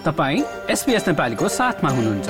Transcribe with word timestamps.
तपाईँ 0.00 0.42
एसपिएस 0.70 1.08
नेपालीको 1.08 1.48
साथमा 1.48 1.90
हुनुहुन्छ। 1.90 2.28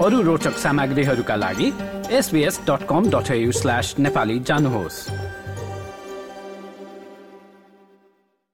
अरू 0.00 0.20
रोचक 0.22 0.56
सामग्रीहरूका 0.56 1.36
लागि 1.36 1.68
SBS 2.10 2.60
dot 2.68 2.86
com 2.88 3.10
dot 3.10 3.28
slash 3.52 3.94
Nepali 3.98 4.38
जानुहोस्। 4.40 4.96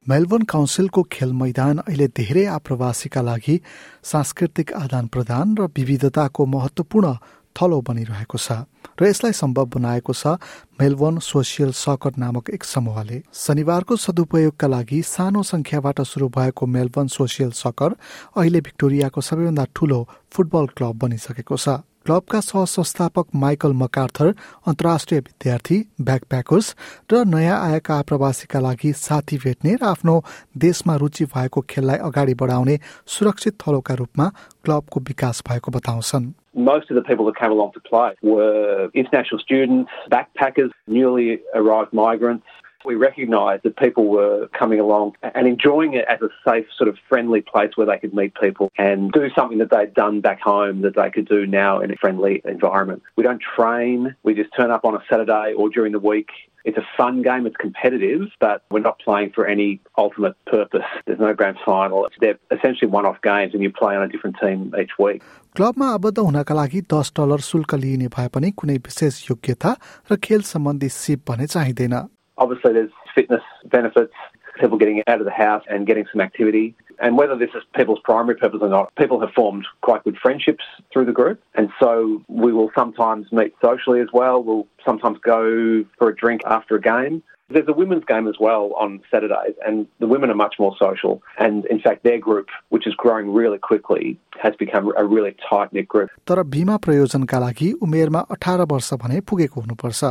मेलबोर्न 0.06 0.44
काउन्सिलको 0.44 1.02
खेल 1.12 1.32
मैदान 1.32 1.78
अहिले 1.78 2.06
धेरै 2.08 2.44
आप्रवासीका 2.58 3.22
लागि 3.22 3.60
सांस्कृतिक 4.02 4.72
आदान 4.74 5.06
प्रदान 5.06 5.56
र 5.56 5.70
विविधताको 5.76 6.46
महत्वपूर्ण 6.46 7.14
थलो 7.56 7.80
बनिरहेको 7.80 8.38
छ 8.38 8.52
र 9.00 9.06
यसलाई 9.06 9.32
सम्भव 9.32 9.66
बनाएको 9.74 10.12
छ 10.12 10.38
मेलबोर्न 10.80 11.18
सोसियल 11.22 11.72
सकर 11.72 12.12
नामक 12.18 12.50
एक 12.50 12.64
समूहले। 12.64 13.22
शनिबारको 13.34 13.96
सदुपयोगका 13.96 14.66
लागि 14.66 15.02
सानो 15.06 15.42
संख्याबाट 15.44 16.00
सुरु 16.02 16.28
भएको 16.28 16.66
मेलबोर्न 16.68 17.08
सोसियल 17.08 17.50
सकर 17.54 17.94
अहिले 18.36 18.60
भिक्टोरियाको 18.60 19.20
सबैभन्दा 19.20 19.64
ठूलो 19.74 20.00
फुटबल 20.32 20.66
क्लब 20.76 20.98
बनिसकेको 20.98 21.56
छ। 21.56 21.82
क्लबका 22.06 22.40
सह 22.40 22.64
संस्थापक 22.64 23.26
माइकल 23.36 23.72
मकार्थर 23.76 24.28
अन्तर्राष्ट्रिय 24.66 25.20
विद्यार्थी 25.20 25.76
ब्याकप्याकर्स 26.00 26.66
र 27.12 27.24
नयाँ 27.26 27.58
आएका 27.60 27.94
आप्रवासीका 27.94 28.60
लागि 28.60 28.92
साथी 28.96 29.36
भेट्ने 29.38 29.74
र 29.74 29.84
आफ्नो 29.84 30.14
देशमा 30.56 30.94
रुचि 30.96 31.24
भएको 31.28 31.60
खेललाई 31.68 31.98
अगाडि 32.08 32.34
बढाउने 32.34 32.78
सुरक्षित 33.06 33.58
थलोका 33.60 33.94
रूपमा 33.94 34.26
क्लबको 34.64 35.00
विकास 35.00 35.42
भएको 35.48 35.72
बताउँछन्। 35.72 36.32
Most 36.58 36.90
of 36.90 36.96
the 36.96 37.02
people 37.02 37.24
that 37.26 37.36
came 37.36 37.52
along 37.52 37.72
to 37.74 37.80
play 37.80 38.14
were 38.20 38.90
international 38.92 39.38
students, 39.38 39.92
backpackers, 40.10 40.70
newly 40.88 41.40
arrived 41.54 41.92
migrants. 41.92 42.44
We 42.84 42.96
recognised 42.96 43.62
that 43.62 43.76
people 43.76 44.08
were 44.08 44.48
coming 44.48 44.80
along 44.80 45.14
and 45.22 45.46
enjoying 45.46 45.94
it 45.94 46.04
as 46.08 46.20
a 46.20 46.28
safe, 46.44 46.66
sort 46.76 46.88
of 46.88 46.96
friendly 47.08 47.42
place 47.42 47.76
where 47.76 47.86
they 47.86 47.98
could 47.98 48.12
meet 48.12 48.34
people 48.40 48.72
and 48.76 49.12
do 49.12 49.30
something 49.36 49.58
that 49.58 49.70
they'd 49.70 49.94
done 49.94 50.20
back 50.20 50.40
home 50.40 50.82
that 50.82 50.96
they 50.96 51.10
could 51.10 51.28
do 51.28 51.46
now 51.46 51.80
in 51.80 51.92
a 51.92 51.96
friendly 51.96 52.42
environment. 52.44 53.02
We 53.14 53.22
don't 53.22 53.40
train, 53.40 54.16
we 54.24 54.34
just 54.34 54.50
turn 54.56 54.72
up 54.72 54.84
on 54.84 54.96
a 54.96 55.02
Saturday 55.08 55.54
or 55.56 55.68
during 55.68 55.92
the 55.92 56.00
week 56.00 56.30
it's 56.68 56.76
a 56.76 56.86
fun 56.96 57.22
game, 57.22 57.46
it's 57.48 57.56
competitive, 57.56 58.22
but 58.40 58.62
we're 58.70 58.86
not 58.86 58.98
playing 59.04 59.30
for 59.36 59.46
any 59.46 59.68
ultimate 59.96 60.34
purpose. 60.46 60.88
There's 61.06 61.18
no 61.18 61.32
grand 61.32 61.56
final. 61.64 62.08
They're 62.20 62.38
essentially 62.56 62.90
one 62.96 63.06
off 63.10 63.20
games 63.22 63.54
and 63.54 63.62
you 63.62 63.70
play 63.72 63.96
on 63.96 64.02
a 64.02 64.08
different 64.14 64.36
team 64.42 64.74
each 64.82 64.94
week. 65.04 65.22
क्लबमा 65.56 65.86
आबद्ध 65.94 66.18
हुनका 66.18 66.54
लागि 66.54 66.80
दस 66.92 67.12
dollar 67.16 67.40
शुल्क 67.46 67.74
लिइने 67.84 68.08
भए 68.16 68.28
पनि 68.34 68.50
कुनै 68.60 68.76
विशेष 68.88 69.14
योग्यता 69.30 69.70
र 70.12 70.16
खेल 70.28 70.42
सम्बन्धी 70.52 70.88
सिप 70.98 71.24
भने 71.30 71.46
चाहिँदैन 71.54 71.96
Obviously, 72.38 72.72
there's 72.74 72.92
fitness 73.14 73.46
benefits, 73.76 74.12
people 74.60 74.78
getting 74.78 75.02
out 75.08 75.20
of 75.22 75.26
the 75.30 75.38
house 75.38 75.64
and 75.68 75.88
getting 75.88 76.06
some 76.12 76.20
activity. 76.20 76.66
And 77.00 77.16
whether 77.16 77.36
this 77.36 77.50
is 77.54 77.62
people's 77.74 78.00
primary 78.02 78.36
purpose 78.36 78.60
or 78.62 78.68
not, 78.68 78.94
people 78.96 79.20
have 79.20 79.30
formed 79.32 79.66
quite 79.82 80.02
good 80.04 80.16
friendships 80.18 80.64
through 80.92 81.04
the 81.04 81.12
group. 81.12 81.40
And 81.54 81.70
so 81.80 82.22
we 82.28 82.52
will 82.52 82.70
sometimes 82.74 83.30
meet 83.32 83.54
socially 83.62 84.00
as 84.00 84.08
well. 84.12 84.42
We'll 84.42 84.66
sometimes 84.84 85.18
go 85.22 85.84
for 85.98 86.08
a 86.08 86.16
drink 86.16 86.42
after 86.46 86.76
a 86.76 86.80
game. 86.80 87.22
There's 87.50 87.66
a 87.66 87.72
women's 87.72 88.04
game 88.04 88.28
as 88.28 88.38
well 88.38 88.74
on 88.76 89.00
Saturdays, 89.10 89.54
and 89.66 89.86
the 90.00 90.06
women 90.06 90.28
are 90.28 90.34
much 90.34 90.56
more 90.58 90.74
social. 90.78 91.22
And 91.38 91.64
in 91.66 91.80
fact, 91.80 92.02
their 92.04 92.18
group, 92.18 92.48
which 92.68 92.86
is 92.86 92.94
growing 92.94 93.32
really 93.32 93.56
quickly, 93.58 94.18
has 94.38 94.54
become 94.54 94.92
a 94.98 95.04
really 95.06 95.34
tight 95.48 95.72
knit 95.72 95.88
group. 95.88 96.10
तर 96.28 96.42
बिमा 96.54 96.76
प्रयोजनका 96.86 97.38
लागि 97.38 97.70
उमेरमा 97.82 98.20
अठार 98.30 98.60
वर्ष 98.72 98.92
भने 99.00 99.20
पुगेको 99.24 99.60
हुनुपर्छ 99.60 100.04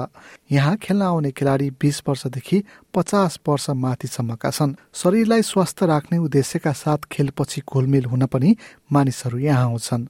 यहाँ 0.52 0.76
खेल्न 0.82 1.02
आउने 1.04 1.32
खेलाडी 1.38 1.70
बिस 1.78 2.02
वर्षदेखि 2.08 2.64
पचास 2.96 3.40
वर्ष 3.48 3.70
माथिसम्मका 3.86 4.50
छन् 4.58 4.74
शरीरलाई 5.02 5.42
स्वस्थ 5.52 5.84
राख्ने 5.94 6.18
उद्देश्यका 6.28 6.72
साथ 6.82 7.06
खेलपछि 7.12 7.62
घुलमिल 7.70 8.06
हुन 8.14 8.26
पनि 8.34 8.56
मानिसहरू 8.94 9.38
यहाँ 9.46 9.66
आउँछन् 9.70 10.08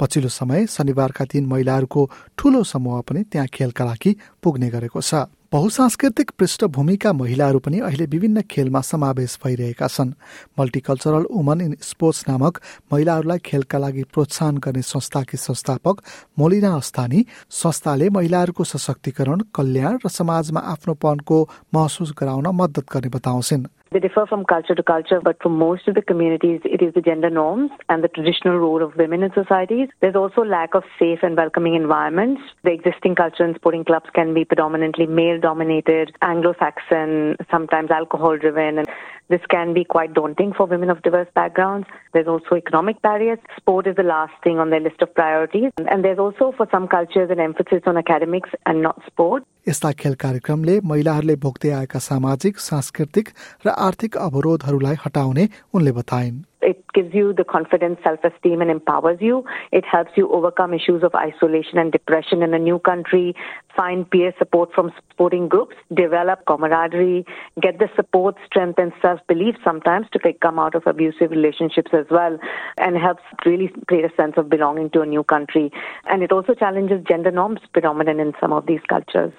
पछिल्लो 0.00 0.28
समय 0.30 0.66
शनिबारका 0.68 1.24
दिन 1.32 1.46
महिलाहरूको 1.46 2.08
ठूलो 2.38 2.62
समूह 2.72 3.00
पनि 3.08 3.22
त्यहाँ 3.32 3.46
खेलका 3.54 3.84
लागि 3.84 4.14
पुग्ने 4.42 4.70
गरेको 4.70 5.02
छ 5.02 5.26
बहुसांस्कृतिक 5.52 6.30
पृष्ठभूमिका 6.38 7.12
महिलाहरू 7.12 7.58
पनि 7.64 7.78
अहिले 7.80 8.04
विभिन्न 8.04 8.40
खेलमा 8.50 8.80
समावेश 8.80 9.38
भइरहेका 9.44 9.86
छन्। 9.88 10.12
मल्टिकल्चरल 10.58 11.24
वुमन 11.32 11.60
इन 11.60 11.76
स्पोर्ट्स 11.80 12.24
नामक 12.28 12.60
महिलाहरूलाई 12.92 13.38
खेलका 13.38 13.78
लागि 13.78 14.02
प्रोत्साहन 14.12 14.58
गर्ने 14.60 14.82
संस्थाकी 14.82 15.36
संस्थापक 15.40 16.02
मोलिना 16.38 16.74
अस्तानी 16.76 17.24
संस्थाले 17.62 18.10
महिलाहरूको 18.10 18.64
सशक्तिकरण 18.64 19.40
कल्याण 19.54 19.98
र 20.04 20.08
समाजमा 20.12 20.60
आफ्नोपनको 20.60 21.38
महसुस 21.74 22.12
गराउन 22.20 22.46
मद्दत 22.52 22.92
गर्ने 22.92 23.08
बताउँछिन्। 23.08 23.66
They 23.90 24.00
differ 24.00 24.26
from 24.26 24.44
culture 24.44 24.74
to 24.74 24.82
culture, 24.82 25.20
but 25.22 25.42
for 25.42 25.48
most 25.48 25.88
of 25.88 25.94
the 25.94 26.02
communities, 26.02 26.60
it 26.64 26.82
is 26.82 26.92
the 26.92 27.00
gender 27.00 27.30
norms 27.30 27.70
and 27.88 28.04
the 28.04 28.08
traditional 28.08 28.58
role 28.58 28.82
of 28.82 28.96
women 28.96 29.22
in 29.22 29.32
societies. 29.32 29.88
There's 30.00 30.14
also 30.14 30.42
lack 30.44 30.74
of 30.74 30.84
safe 30.98 31.20
and 31.22 31.36
welcoming 31.36 31.74
environments. 31.74 32.42
The 32.64 32.72
existing 32.72 33.14
culture 33.14 33.46
in 33.46 33.54
sporting 33.54 33.84
clubs 33.84 34.10
can 34.14 34.34
be 34.34 34.44
predominantly 34.44 35.06
male 35.06 35.40
dominated, 35.40 36.12
Anglo 36.20 36.54
Saxon, 36.58 37.36
sometimes 37.50 37.90
alcohol 37.90 38.36
driven, 38.36 38.78
and 38.78 38.88
this 39.28 39.40
can 39.50 39.74
be 39.74 39.84
quite 39.84 40.14
daunting 40.14 40.52
for 40.54 40.66
women 40.66 40.90
of 40.90 41.02
diverse 41.02 41.28
backgrounds. 41.34 41.86
There's 42.12 42.28
also 42.28 42.56
economic 42.56 43.00
barriers. 43.02 43.38
Sport 43.56 43.86
is 43.86 43.96
the 43.96 44.02
last 44.02 44.32
thing 44.42 44.58
on 44.58 44.70
their 44.70 44.80
list 44.80 45.02
of 45.02 45.14
priorities. 45.14 45.70
And 45.78 46.04
there's 46.04 46.18
also, 46.18 46.52
for 46.56 46.66
some 46.70 46.88
cultures, 46.88 47.30
an 47.30 47.40
emphasis 47.40 47.82
on 47.86 47.96
academics 47.96 48.50
and 48.64 48.82
not 48.82 49.02
sport. 49.06 49.44
यस्ता 49.68 49.90
खेल 49.92 50.14
कार्यक्रमले 50.14 50.80
महिलाहरूले 50.84 51.36
भोग्दै 51.36 51.70
आएका 51.78 51.98
सामाजिक 52.00 52.58
सांस्कृतिक 52.58 53.26
र 53.66 53.68
आर्थिक 53.68 54.16
अवरोधहरूलाई 54.18 54.96
हटाउने 55.04 55.48
उनले 55.74 55.92
बताइन्। 55.92 56.47
It 56.60 56.84
gives 56.92 57.14
you 57.14 57.32
the 57.32 57.44
confidence, 57.44 57.98
self 58.02 58.20
esteem, 58.24 58.60
and 58.60 58.70
empowers 58.70 59.18
you. 59.20 59.44
It 59.72 59.84
helps 59.84 60.12
you 60.16 60.30
overcome 60.32 60.74
issues 60.74 61.02
of 61.02 61.14
isolation 61.14 61.78
and 61.78 61.92
depression 61.92 62.42
in 62.42 62.52
a 62.54 62.58
new 62.58 62.78
country, 62.80 63.34
find 63.76 64.08
peer 64.10 64.32
support 64.38 64.72
from 64.74 64.92
sporting 65.10 65.48
groups, 65.48 65.76
develop 65.94 66.44
camaraderie, 66.46 67.24
get 67.60 67.78
the 67.78 67.88
support, 67.94 68.36
strength, 68.46 68.78
and 68.78 68.92
self 69.00 69.20
belief 69.28 69.54
sometimes 69.62 70.06
to 70.12 70.18
come 70.40 70.58
out 70.58 70.74
of 70.74 70.86
abusive 70.86 71.30
relationships 71.30 71.90
as 71.92 72.06
well, 72.10 72.38
and 72.78 72.96
helps 72.96 73.22
really 73.46 73.70
create 73.86 74.04
a 74.04 74.14
sense 74.16 74.34
of 74.36 74.48
belonging 74.48 74.90
to 74.90 75.00
a 75.00 75.06
new 75.06 75.22
country. 75.22 75.70
And 76.06 76.22
it 76.22 76.32
also 76.32 76.54
challenges 76.54 77.04
gender 77.08 77.30
norms 77.30 77.60
predominant 77.72 78.20
in 78.20 78.32
some 78.40 78.52
of 78.52 78.66
these 78.66 78.80
cultures. 78.88 79.32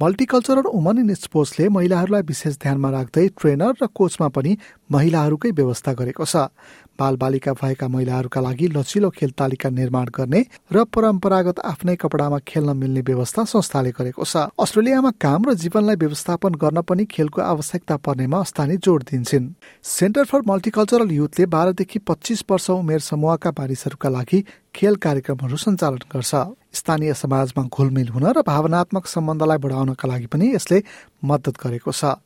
Multicultural 0.00 0.66
woman 0.74 0.98
in 0.98 1.14
स्पोर्ट्सले 1.14 1.68
महिलाहरूलाई 1.72 2.22
विशेष 2.28 2.56
ध्यानमा 2.60 2.88
राख्दै 2.90 3.26
trainer 3.40 3.72
र 3.80 3.86
कोचमा 3.88 4.28
पनि 4.28 4.52
महिलाहरूकै 4.92 5.50
व्यवस्था 5.56 5.92
गरेको 5.96 6.24
छ। 6.24 6.52
बालबालिका 6.98 7.52
भएका 7.52 7.88
महिलाहरूका 7.88 8.40
लागि 8.40 8.66
लचिलो 8.68 9.10
खेल 9.10 9.30
तालिका 9.32 9.68
निर्माण 9.70 10.06
गर्ने 10.08 10.40
र 10.72 10.84
परम्परागत 10.86 11.58
आफ्नै 11.64 11.96
कपडामा 11.96 12.38
खेल्न 12.46 12.76
मिल्ने 12.76 13.00
व्यवस्था 13.00 13.44
संस्थाले 13.46 13.90
गरेको 13.90 14.24
छ। 14.24 14.50
अस्ट्रेलियामा 14.56 15.10
काम 15.20 15.40
र 15.44 15.54
जीवनलाई 15.54 15.96
व्यवस्थापन 15.96 16.52
गर्न 16.56 16.80
पनि 16.82 17.04
खेलको 17.06 17.40
आवश्यकता 17.42 17.96
पर्नेमा 17.96 18.38
अस्तानी 18.40 18.76
जोड 18.76 19.02
दिन्छन्। 19.10 19.52
सेन्टर 19.84 20.24
फर 20.24 20.40
मल्टिकल्चरल 20.46 21.10
युथले 21.12 21.46
बाह्रदेखि 21.46 21.98
पच्चिस 22.04 22.44
वर्ष 22.50 22.70
उमेर 22.70 23.00
समूहका 23.00 23.50
मानिसहरूका 23.50 24.08
लागि 24.08 24.44
खेल 24.74 24.96
कार्यक्रमहरू 24.96 25.56
सञ्चालन 25.56 26.02
गर्छ। 26.12 26.34
स्थानीय 26.76 27.14
समाजमा 27.14 27.62
घुलमिल 27.72 28.08
हुन 28.08 28.24
र 28.36 28.42
भावनात्मक 28.44 29.06
सम्बन्धलाई 29.06 29.58
बढाउनका 29.58 30.08
लागि 30.08 30.26
पनि 30.28 30.46
यसले 30.54 30.82
मद्दत 31.24 31.56
गरेको 31.56 31.92
छ। 31.92 32.20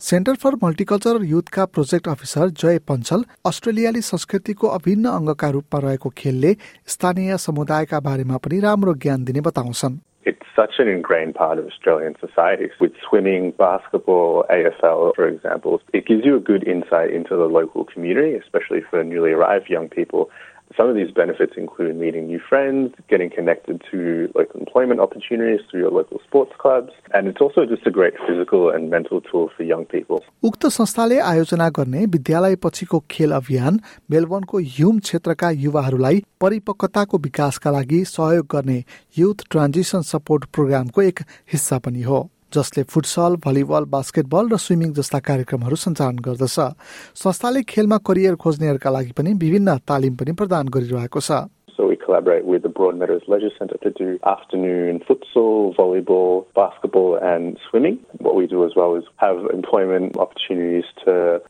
सेन्टर 0.00 0.34
फर 0.42 0.54
मल्टिकल्चर 0.62 1.24
युथका 1.24 1.64
प्रोजेक्ट 1.74 2.08
अफिसर 2.08 2.48
जय 2.62 2.78
पञ्चल 2.90 3.24
अस्ट्रेलियाली 3.46 4.00
संस्कृतिको 4.04 4.68
अभिन्न 4.76 5.08
अङ्गका 5.10 5.50
रूपमा 5.56 5.80
रहेको 5.86 6.10
खेलले 6.22 6.54
स्थानीय 6.94 7.36
समुदायका 7.44 8.00
बारेमा 8.08 8.36
पनि 8.46 8.60
राम्रो 8.60 8.94
ज्ञान 9.04 9.24
दिने 9.24 9.40
बताउँछन् 9.50 10.00
It's 10.24 10.46
such 10.54 10.74
an 10.78 10.86
ingrained 10.86 11.34
part 11.34 11.58
of 11.58 11.66
Australian 11.66 12.14
society. 12.20 12.66
With 12.80 12.92
swimming, 13.06 13.50
basketball, 13.52 14.44
AFL, 14.48 15.16
for 15.16 15.26
example, 15.26 15.80
it 15.92 16.06
gives 16.06 16.24
you 16.24 16.36
a 16.36 16.40
good 16.40 16.62
insight 16.64 17.10
into 17.10 17.36
the 17.36 17.48
local 17.48 17.84
community, 17.84 18.34
especially 18.34 18.82
for 18.82 19.02
newly 19.02 19.32
arrived 19.32 19.68
young 19.68 19.88
people. 19.88 20.30
Some 20.76 20.88
of 20.88 20.96
these 20.96 21.10
benefits 21.10 21.54
include 21.56 21.96
meeting 21.96 22.26
new 22.26 22.40
friends, 22.48 22.94
getting 23.08 23.30
connected 23.30 23.82
to 23.90 24.32
local 24.34 24.58
employment 24.58 25.00
opportunities 25.00 25.60
through 25.68 25.80
your 25.80 25.90
local 25.90 26.18
sports 26.26 26.52
clubs, 26.58 26.92
and 27.12 27.28
it's 27.28 27.42
also 27.42 27.66
just 27.66 27.86
a 27.86 27.90
great 27.90 28.14
physical 28.26 28.70
and 28.70 28.88
mental 28.88 29.20
tool 29.20 29.50
for 29.56 29.62
young 29.64 29.84
people. 29.94 30.22
उक्त 30.44 30.66
संस्थाले 30.78 31.18
आयोजना 31.32 31.68
गर्ने 31.78 32.06
विद्यालय 32.16 32.56
पछिको 32.64 33.02
खेल 33.10 33.32
अभियान 33.40 33.80
मेलबर्नको 34.10 34.58
Hume 34.74 34.98
क्षेत्रका 35.06 35.50
युवाहरूलाई 35.66 36.22
परिपक्वताको 36.40 37.18
विकासका 37.28 37.70
लागि 37.70 38.04
सहयोग 38.16 38.46
गर्ने 38.56 38.82
युथ 39.18 39.48
ट्रान्जिसन 39.50 40.02
सपोर्ट 40.12 40.44
प्रोग्रामको 40.54 41.02
एक 41.02 41.20
हिस्सा 41.52 41.78
पनि 41.86 42.02
हो 42.02 42.28
जसले 42.54 42.82
फुटसल 42.92 43.36
भलिबल 43.44 43.84
बास्केटबल 43.94 44.52
र 44.52 44.56
स्विमिङ 44.64 44.92
जस्ता 44.98 45.18
कार्यक्रमहरू 45.28 45.76
सञ्चालन 45.84 46.18
गर्दछ 46.26 46.58
संस्थाले 47.22 47.62
खेलमा 47.72 47.98
करियर 48.08 48.34
खोज्नेहरूका 48.44 48.90
लागि 48.96 49.12
पनि 49.18 49.32
विभिन्न 49.42 49.76
तालिम 49.88 50.14
पनि 50.22 50.32
प्रदान 50.42 50.68
गरिरहेको 50.76 51.26
छ 51.28 51.42
So 51.76 51.86
we 51.88 51.96
collaborate 51.96 52.44
with 52.44 52.62
the 52.62 52.68
Broadmeadows 52.68 53.26
Leisure 53.26 53.50
Centre 53.58 53.78
to 53.78 53.90
do 53.90 54.18
afternoon 54.24 55.00
futsal, 55.00 55.74
volleyball, 55.74 56.44
basketball, 56.54 57.16
and 57.30 57.58
swimming. 57.68 57.98
What 58.18 58.36
we 58.36 58.46
do 58.46 58.64
as 58.66 58.76
well 58.76 58.94
is 58.96 59.04
have 59.16 59.38
employment 59.52 60.18
opportunities 60.18 60.84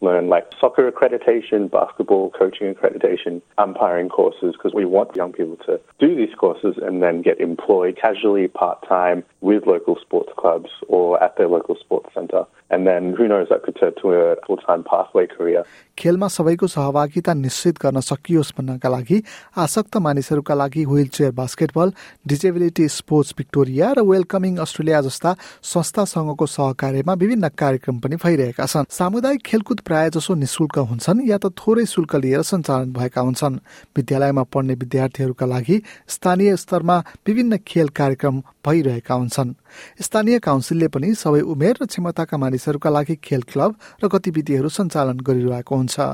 learn 0.03 0.29
like 0.29 0.53
soccer 0.61 0.91
accreditation, 0.91 1.71
basketball 1.71 2.31
coaching 2.31 2.75
accreditation, 2.75 3.41
umpiring 3.59 4.09
courses, 4.09 4.53
because 4.53 4.75
we 4.75 4.85
want 4.85 5.17
young 5.17 5.33
people 5.33 5.57
to 5.67 5.81
do 5.99 6.15
these 6.15 6.35
courses 6.35 6.75
and 6.83 7.03
then 7.03 7.23
get 7.23 7.41
employed 7.41 7.97
casually, 7.97 8.49
part 8.49 8.87
time, 8.87 9.25
with 9.41 9.67
local 9.67 9.97
sports 10.01 10.33
clubs 10.37 10.71
or 10.89 11.23
at 11.23 11.37
their 11.37 11.49
local 11.49 11.77
sports 11.77 12.13
centre. 12.15 12.45
And 12.71 12.87
then 12.87 13.15
who 13.15 13.29
knows, 13.29 13.49
that 13.51 13.63
could 13.65 13.77
turn 13.77 13.95
to 14.03 14.13
a 14.13 14.37
full 14.47 14.57
time 14.57 14.83
pathway 14.83 15.27
career. 15.27 15.65
खेलमा 15.99 16.29
सबैको 16.35 16.67
सहभागिता 16.67 17.33
निश्चित 17.35 17.79
गर्न 17.83 18.01
सकियोस् 18.01 18.53
भन्नका 18.59 18.89
लागि 18.89 19.19
आसक्त 19.65 19.97
मानिसहरूका 20.07 20.55
लागि 20.55 20.85
wheelchair 21.17 21.33
basketball 21.41 21.93
disability 22.33 22.87
sports 22.97 23.35
Victoria 23.39 23.93
र 23.99 24.01
वेलकमिङ 24.13 24.57
अस्ट्रेलिया 24.65 25.01
जस्ता 25.07 25.35
संस्थासँगको 25.73 26.47
सहकार्यमा 26.57 27.15
विभिन्न 27.23 27.49
कार्यक्रम 27.63 27.99
पनि 28.01 28.17
भइरहेका 28.25 28.67
छन् 28.73 28.91
सामुदायिक 28.99 29.43
खेलकुद 29.47 29.81
प्राय 29.93 30.09
जसो 30.11 30.35
निशुल्क 30.35 30.79
हुन्छन् 30.89 31.21
या 31.29 31.37
त 31.37 31.53
थोरै 31.53 31.85
शुल्क 31.85 32.15
लिएर 32.17 32.43
सञ्चालन 32.49 32.93
भएका 32.97 33.21
हुन्छन् 33.21 33.61
विद्यालयमा 33.97 34.43
पढ्ने 34.49 34.75
विद्यार्थीहरूका 34.81 35.47
लागि 35.47 35.77
स्थानीय 36.09 36.57
स्तरमा 36.57 36.97
विभिन्न 37.29 37.57
खेल 37.69 37.89
कार्यक्रम 38.01 38.41
भइरहेका 38.65 39.15
हुन्छन् 39.15 39.53
स्थानीय 40.01 40.39
काउन्सिलले 40.39 40.89
पनि 40.95 41.13
सबै 41.19 41.41
उमेर 41.53 41.77
र 41.83 41.87
क्षमताका 41.93 42.37
मानिसहरूका 42.39 42.91
लागि 42.91 43.17
खेल 43.21 43.43
क्लब 43.53 43.77
र 44.05 44.09
गतिविधिहरू 44.09 44.69
सञ्चालन 44.79 45.21
गरिरहेको 45.29 45.77
हुन्छ 45.77 46.09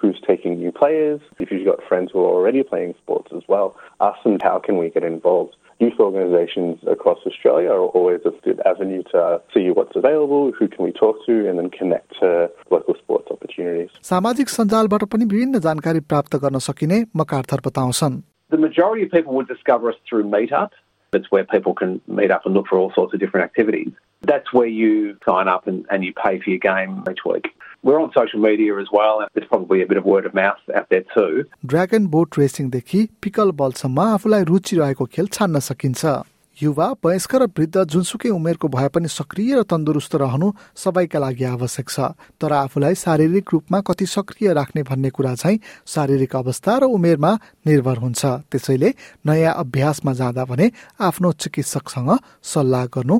who's 0.00 0.20
taking 0.26 0.58
new 0.58 0.72
players. 0.72 1.20
If 1.40 1.50
you've 1.50 1.66
got 1.66 1.82
friends 1.88 2.12
who 2.12 2.20
are 2.20 2.32
already 2.32 2.62
playing 2.62 2.94
sports 3.02 3.32
as 3.32 3.42
well, 3.48 3.76
ask 4.00 4.22
them 4.22 4.38
how 4.42 4.58
can 4.58 4.76
we 4.78 4.90
get 4.90 5.02
involved. 5.02 5.54
Youth 5.80 5.98
organisations 6.00 6.78
across 6.90 7.18
Australia 7.24 7.70
are 7.70 7.86
always 7.98 8.20
a 8.26 8.32
good 8.44 8.60
avenue 8.66 9.02
to 9.12 9.40
see 9.54 9.70
what's 9.70 9.94
available, 9.94 10.50
who 10.58 10.66
can 10.66 10.84
we 10.84 10.90
talk 10.92 11.24
to, 11.26 11.48
and 11.48 11.58
then 11.58 11.70
connect 11.70 12.18
to 12.20 12.50
local 12.70 12.94
sports 13.02 13.30
opportunities. 13.30 13.90
सामाजिक 14.10 14.48
सञ्जालबाट 14.48 15.04
पनि 15.12 15.24
विभिन्न 15.34 15.60
जानकारी 15.68 16.00
प्राप्त 16.12 16.36
गर्न 16.44 16.58
सकिने 16.68 16.98
मकार्थर 17.22 17.60
बताउँछन् 17.68 18.20
The 18.50 18.56
majority 18.56 19.02
of 19.04 19.10
people 19.12 19.34
would 19.34 19.48
discover 19.48 19.90
us 19.90 19.96
through 20.08 20.24
Meetup. 20.34 20.70
It's 21.12 21.30
where 21.30 21.44
people 21.44 21.74
can 21.74 22.00
meet 22.06 22.30
up 22.30 22.44
and 22.46 22.54
look 22.54 22.66
for 22.66 22.78
all 22.78 22.92
sorts 22.94 23.14
of 23.14 23.20
different 23.20 23.44
activities. 23.44 23.92
That's 24.22 24.52
where 24.52 24.66
you 24.66 25.16
sign 25.24 25.48
up 25.48 25.66
and, 25.66 25.86
and 25.90 26.04
you 26.04 26.12
pay 26.12 26.40
for 26.40 26.50
your 26.50 26.58
game 26.58 27.04
each 27.10 27.24
week. 27.24 27.46
We're 27.82 28.00
on 28.00 28.10
social 28.12 28.40
media 28.40 28.76
as 28.78 28.88
well, 28.92 29.20
and 29.20 29.28
there's 29.34 29.46
probably 29.48 29.82
a 29.82 29.86
bit 29.86 29.98
of 29.98 30.04
word 30.04 30.26
of 30.26 30.34
mouth 30.34 30.58
out 30.74 30.88
there 30.90 31.04
too. 31.14 31.44
Dragon 31.64 32.06
boat 32.14 32.38
रेसिङदेखि 32.38 33.04
pickle 33.22 33.50
बलसम्म 33.60 34.00
आफूलाई 34.14 34.44
रुचि 34.50 34.76
रहेको 34.76 35.04
खेल 35.14 35.26
छान्न 35.38 35.60
सकिन्छ 35.68 36.18
युवा 36.58 36.86
वयस्क 37.04 37.34
र 37.34 37.46
वृद्ध 37.58 37.84
जुनसुकै 37.94 38.28
उमेरको 38.34 38.68
भए 38.68 38.88
पनि 38.94 39.08
सक्रिय 39.08 39.54
र 39.58 39.62
तन्दुरुस्त 39.70 40.14
रहनु 40.22 40.50
सबैका 40.84 41.18
लागि 41.24 41.44
आवश्यक 41.54 41.88
छ 41.94 42.10
तर 42.42 42.52
आफूलाई 42.58 42.94
शारीरिक 43.04 43.54
रूपमा 43.54 43.80
कति 43.86 44.06
सक्रिय 44.16 44.52
राख्ने 44.58 44.82
भन्ने 44.90 45.10
कुरा 45.14 45.34
चाहिँ 45.38 45.60
शारीरिक 45.94 46.36
अवस्था 46.42 46.78
र 46.82 46.90
उमेरमा 46.98 47.32
निर्भर 47.70 47.96
हुन्छ 48.04 48.22
त्यसैले 48.50 48.94
नयाँ 49.30 49.54
अभ्यासमा 49.64 50.12
जाँदा 50.20 50.44
भने 50.50 50.70
आफ्नो 51.08 51.32
चिकित्सकसँग 51.44 52.10
सल्लाह 52.54 52.86
गर्नु 52.96 53.18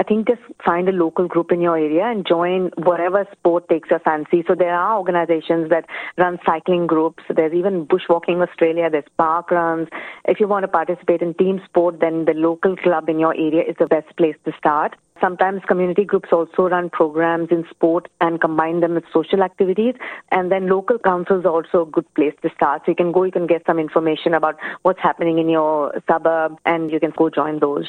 I 0.00 0.04
think 0.04 0.28
just 0.28 0.40
find 0.64 0.88
a 0.88 0.92
local 0.92 1.26
group 1.26 1.50
in 1.50 1.60
your 1.60 1.76
area 1.76 2.04
and 2.04 2.24
join 2.24 2.70
whatever 2.76 3.26
sport 3.32 3.68
takes 3.68 3.90
your 3.90 3.98
fancy. 3.98 4.44
So 4.46 4.54
there 4.54 4.72
are 4.72 4.96
organizations 4.96 5.70
that 5.70 5.86
run 6.16 6.38
cycling 6.46 6.86
groups. 6.86 7.24
There's 7.28 7.52
even 7.52 7.84
Bushwalking 7.84 8.40
Australia. 8.40 8.88
There's 8.90 9.10
park 9.16 9.50
runs. 9.50 9.88
If 10.24 10.38
you 10.38 10.46
want 10.46 10.62
to 10.62 10.68
participate 10.68 11.20
in 11.20 11.34
team 11.34 11.60
sport, 11.64 11.98
then 11.98 12.26
the 12.26 12.34
local 12.34 12.76
club 12.76 13.08
in 13.08 13.18
your 13.18 13.34
area 13.34 13.64
is 13.68 13.74
the 13.80 13.88
best 13.88 14.16
place 14.16 14.36
to 14.44 14.52
start. 14.56 14.94
Sometimes 15.20 15.62
community 15.66 16.04
groups 16.04 16.28
also 16.30 16.68
run 16.68 16.90
programs 16.90 17.48
in 17.50 17.66
sport 17.68 18.08
and 18.20 18.40
combine 18.40 18.78
them 18.78 18.94
with 18.94 19.04
social 19.12 19.42
activities. 19.42 19.96
And 20.30 20.52
then 20.52 20.68
local 20.68 21.00
councils 21.00 21.44
are 21.44 21.50
also 21.50 21.82
a 21.82 21.90
good 21.90 22.06
place 22.14 22.34
to 22.42 22.50
start. 22.54 22.82
So 22.84 22.92
you 22.92 22.94
can 22.94 23.10
go, 23.10 23.24
you 23.24 23.32
can 23.32 23.48
get 23.48 23.66
some 23.66 23.80
information 23.80 24.32
about 24.32 24.60
what's 24.82 25.00
happening 25.00 25.38
in 25.38 25.48
your 25.48 26.00
suburb 26.08 26.56
and 26.64 26.92
you 26.92 27.00
can 27.00 27.12
go 27.16 27.30
join 27.30 27.58
those. 27.58 27.88